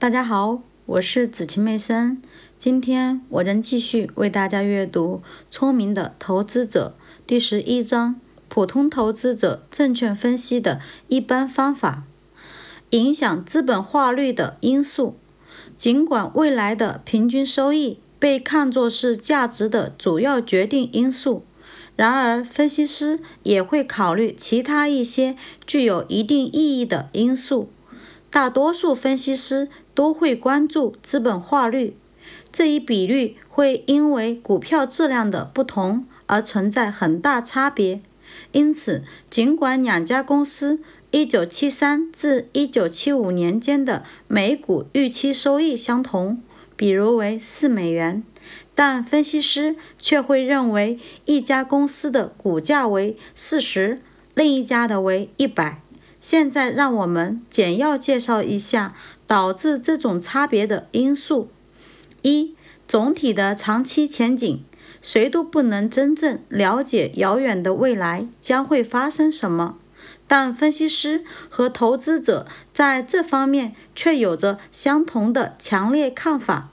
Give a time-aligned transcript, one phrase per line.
[0.00, 2.22] 大家好，我是子晴妹生。
[2.56, 6.94] 今天我将继续为大家阅读《聪明的投资者》
[7.26, 8.14] 第十一章：
[8.48, 12.04] 普通投资者证券分析的一般方法。
[12.90, 15.16] 影响资本化率的因素。
[15.76, 21.42] 尽管未来的平均收益被看作是价值的主要决定因素，
[21.96, 25.36] 然而分析师也会考虑其他一些
[25.66, 27.72] 具有一定意义的因素。
[28.30, 31.96] 大多数分析师都会关注资本化率，
[32.52, 38.00] 这一比率会因为股票质量的不同而存在很大差别。
[38.52, 46.40] 因此，尽管两家公司1973至1975年间的每股预期收益相同，
[46.76, 48.22] 比如为4美元，
[48.76, 53.98] 但分析师却会认为一家公司的股价为40，
[54.34, 55.87] 另一家的为100。
[56.30, 58.94] 现在让我们简要介绍一下
[59.26, 61.48] 导致这种差别的因素：
[62.20, 62.54] 一、
[62.86, 64.62] 总体的长期前景。
[65.00, 69.78] 谁都不能真正了解遥远的未来将会发生什么，
[70.26, 76.68] 但分析师和投资者在这方面却有着相同的强烈看法。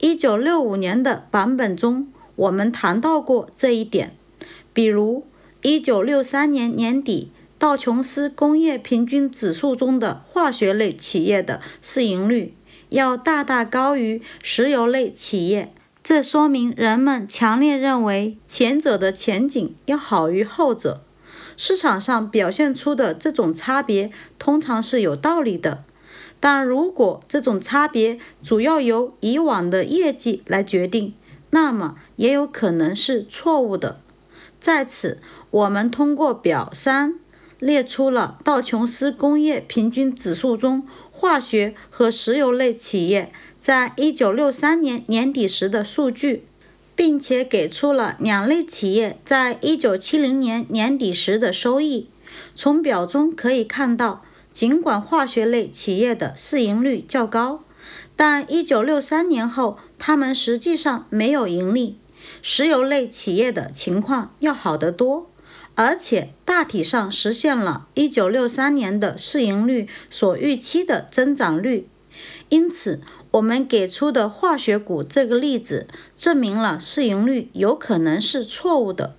[0.00, 4.16] 一九六五年的版本中，我们谈到过这一点，
[4.72, 5.24] 比如
[5.62, 7.30] 一九六三年年底。
[7.60, 12.56] 道琼斯工业平均指数中的化学类企业的市盈率
[12.88, 15.70] 要大大高于石油类企业，
[16.02, 21.02] 这说明人们强烈认为前者的前景要好于后者。
[21.54, 25.84] 市场上表现出的这种差别通常是有道理的，
[26.40, 31.12] 但如果这种差别主要由以往的业绩来决定，
[31.50, 34.00] 那么也有可能是错误的。
[34.58, 35.18] 在此，
[35.50, 37.19] 我们通过表三。
[37.60, 43.30] 列出了道琼斯工业平均指数中化学和石油类企业
[43.60, 46.46] 在一九六三年年底时的数据，
[46.96, 52.08] 并且给出了两类企业在一九七零年年底时的收益。
[52.54, 57.62] 从表中可以看到，尽管化学类企业的市盈率较高，
[58.16, 61.98] 但一九六三年后他们实际上没有盈利。
[62.42, 65.29] 石油类企业的情况要好得多。
[65.82, 71.88] 而且大体上实现了1963年的市盈率所预期的增长率，
[72.50, 79.16] 因此我们给出的化学股这个例子证明了市盈率有可能是错误的。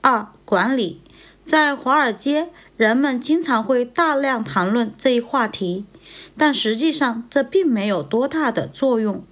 [0.00, 1.00] 二、管理
[1.42, 5.84] 在华尔街，人们经常会大量谈论这一话题，
[6.36, 9.24] 但实际上这并没有多大的作用。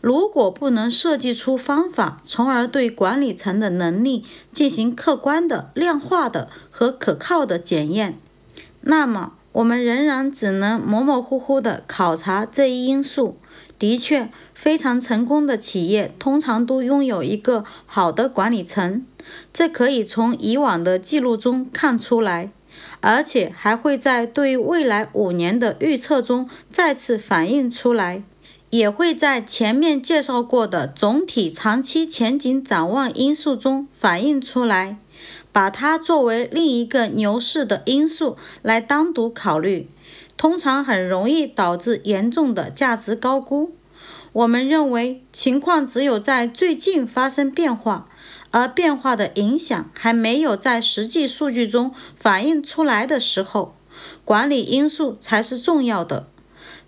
[0.00, 8.18] 如果不能设计出方法，从而对管理层的能力进行客观的、量化的和可靠的检验，
[8.82, 13.38] 那么我们仍然只能模模糊糊地考察这一因素。
[13.78, 19.06] 的确，非常成功的企业通常都拥有一个好的管理层，
[19.52, 22.50] 这可以从以往的记录中看出来，
[23.00, 28.24] 而且还会在对未来五年的预测中再次反映出来。
[28.70, 34.98] 也会在前面介绍过的总体长期前景展望因素中反映出来，
[35.50, 39.88] 把它作为另一个牛市的因素来单独考虑，
[40.36, 43.74] 通常很容易导致严重的价值高估。
[44.34, 48.06] 我们认为情况只有在最近发生变化，
[48.50, 53.74] 而变化的影响还没有在实际数据中反映出来的时候，
[54.26, 56.28] 管理因素才是重要的。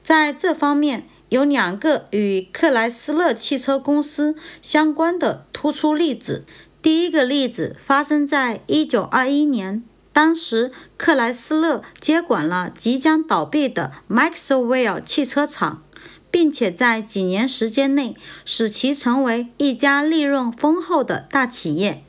[0.02, 1.06] 在这方面。
[1.30, 6.44] 有两个与克莱斯勒汽车公司相关的突出例子。
[6.82, 15.82] 第一个例子发生在1921年，当时克莱斯勒接管了即将倒闭的 Maxwell 汽车厂，
[16.30, 22.02] 并且在几年时间内使其成为一家利润丰厚的大企业，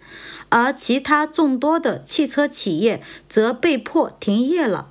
[0.50, 4.88] 而其他众多的汽车企业则被迫停业了。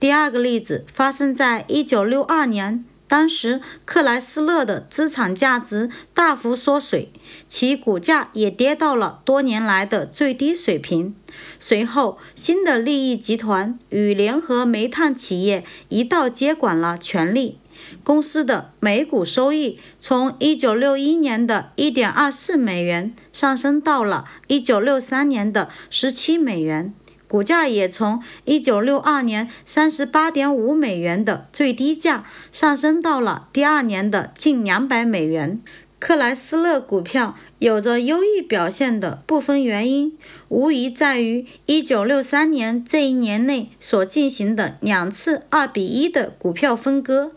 [0.00, 2.84] 第二个例子发生在1962年。
[3.16, 7.10] 当时，克莱斯勒的资产价值大幅缩水，
[7.48, 11.16] 其股价也跌到了多年来的最低水平。
[11.58, 17.58] 随后，新的利益集团与联合煤炭企业一道接管了权力，
[18.04, 26.92] 公司的每股收益从1961年的1.24美元上升到了1963年的17美元。
[27.28, 35.60] 股价也从一九六二年三十八点五美元的最低价上升到了第二年的近两百美元。
[35.98, 40.16] 克莱斯勒股票有着优异表现的部分原因，
[40.48, 47.32] 无疑在于一九六三年这一年内所进行的两次二比一的股票分割。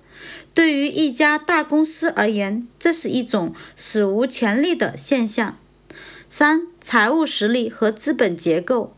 [0.53, 5.57] 对于一家大公司而言，这是一种史无前例的现象。
[6.27, 8.93] 三、财务实力和资本结构。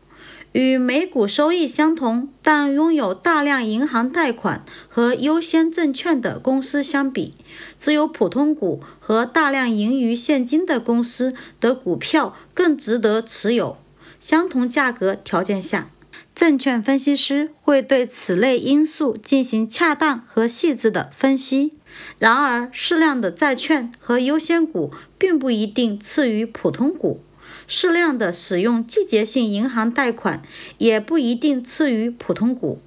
[0.54, 7.34] 与每股收益相同，但拥有大量银行贷款和优先证券的公司相比，
[7.80, 13.78] 只有普通股和大量盈余现金的公司的股票更值得持有。
[14.20, 15.90] 相同价格条件下，
[16.36, 21.74] 证券分析师会对此类因素进行恰当和细致的分析。
[22.20, 27.22] 然而，适量的债券和优先股并不一定次于普通股。
[27.68, 30.42] 适量的使用季节性银行贷款
[30.78, 32.82] 也不一定次于普通股。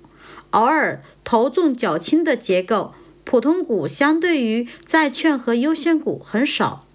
[0.51, 2.95] 偶尔头重脚轻的结构，
[3.25, 6.87] 普通股相对于债券和优先股很少，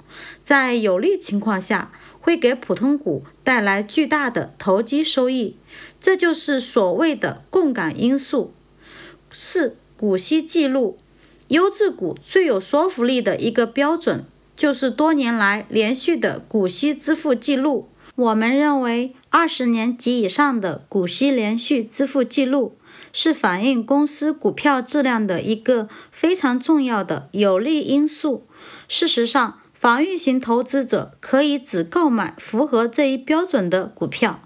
[0.41, 1.91] 在有利情况下
[2.21, 5.57] 会给普通股带来巨大的投机收益，
[5.99, 8.53] 这就是所谓的共感因素。
[9.31, 10.97] 四、股息记录，
[11.49, 14.25] 优质股最有说服力的一个标准。
[14.59, 17.87] 就是多年来连续的股息支付记录。
[18.15, 22.75] 我们认为，二十年及以上的股息连续支付记录
[23.13, 28.45] 是反映公司股票质量的一个非常重要的有利因素。
[28.89, 34.41] 事实上，防御型投资者可以只购买符合这一标准的股票。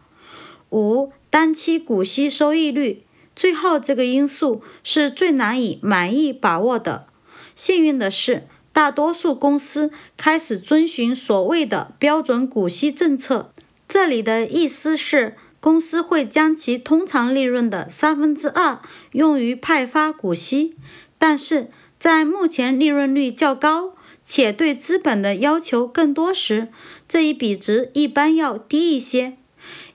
[0.70, 3.04] 五、单期股息收益率。
[3.36, 7.08] 最后，这个因素是最难以满意把握的。
[7.56, 8.44] 幸运的是。
[8.74, 13.52] 大多数公司开始遵循所谓的标准股息政策，
[13.88, 18.82] 这里的意思是，公司会将其通常利润的三分之二
[19.12, 20.76] 用于派发股息。
[21.20, 23.94] 但是在目前利润率较高
[24.24, 26.70] 且对资本的要求更多时，
[27.08, 29.38] 这一比值一般要低一些。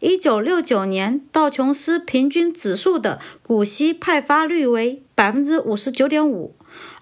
[0.01, 6.55] 一九六九年，道琼斯平均指数的股息派发率为百分之五十九点五。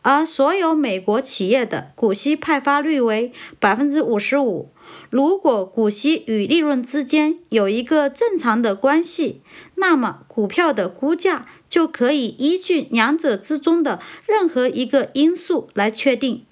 [0.06, 4.70] 而所有美国企业的股息派发率为百分之五十五。
[5.11, 9.43] 如果股息与利润之间有一个正常的关系，
[9.75, 16.44] 那么股票的估价就可以依据两者之中的任何一个因素来确定。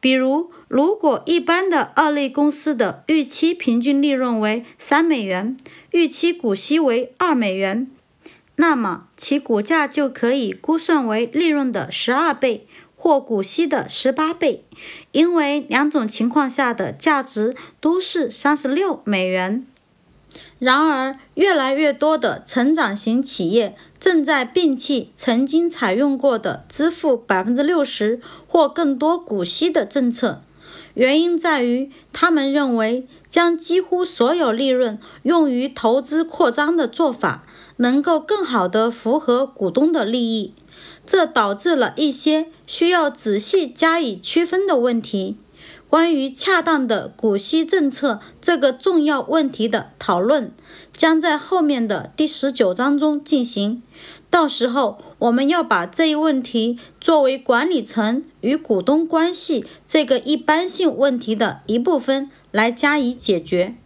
[0.00, 5.58] 比如，如果一般的二类公司的预期平均利润为三美元，
[5.90, 7.86] 预期股息为二美元，
[8.56, 12.66] 那么其股价就可以估算为利润的十二倍。
[13.04, 14.64] 或股息的十八倍，
[15.12, 19.66] 因为两种情况下的价值都是三十六美元。
[20.58, 30.40] 然而，越来越多的成长型企业正在摒弃曾经采用过的支付百分之六十或更多股息的政策，
[30.94, 37.44] 原因在于他们认为将几乎所有利润用于投资扩张的做法
[37.76, 40.54] 能够更好地符合股东的利益。
[41.06, 45.36] 这导致了一些需要仔细加以区分的问题。
[45.88, 50.50] 关于恰当的股息政策这个重要问题的讨论，
[50.92, 53.80] 将在后面的第十九章中进行。
[54.28, 63.76] 到时候，我们要把这一问题作为管理层与股东关系这个一般性问题的一部分来加以解决。